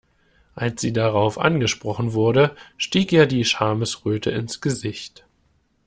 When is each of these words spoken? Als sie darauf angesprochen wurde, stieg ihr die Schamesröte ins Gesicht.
Als 0.55 0.81
sie 0.81 0.93
darauf 0.93 1.37
angesprochen 1.39 2.13
wurde, 2.13 2.55
stieg 2.77 3.11
ihr 3.11 3.27
die 3.27 3.45
Schamesröte 3.45 4.31
ins 4.31 4.59
Gesicht. 4.59 5.25